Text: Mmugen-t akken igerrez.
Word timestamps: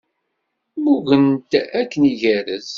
Mmugen-t 0.77 1.51
akken 1.79 2.03
igerrez. 2.11 2.69